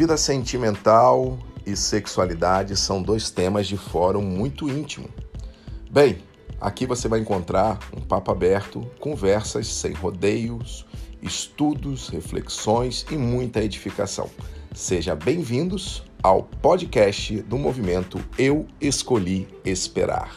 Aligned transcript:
Vida 0.00 0.16
sentimental 0.16 1.38
e 1.66 1.76
sexualidade 1.76 2.74
são 2.74 3.02
dois 3.02 3.30
temas 3.30 3.66
de 3.66 3.76
fórum 3.76 4.22
muito 4.22 4.66
íntimo. 4.66 5.06
Bem, 5.90 6.22
aqui 6.58 6.86
você 6.86 7.06
vai 7.06 7.20
encontrar 7.20 7.78
um 7.94 8.00
papo 8.00 8.30
aberto, 8.30 8.80
conversas 8.98 9.66
sem 9.66 9.92
rodeios, 9.92 10.86
estudos, 11.20 12.08
reflexões 12.08 13.04
e 13.10 13.14
muita 13.14 13.62
edificação. 13.62 14.30
Seja 14.74 15.14
bem-vindos 15.14 16.02
ao 16.22 16.44
podcast 16.44 17.42
do 17.42 17.58
movimento 17.58 18.18
Eu 18.38 18.66
Escolhi 18.80 19.48
Esperar. 19.66 20.34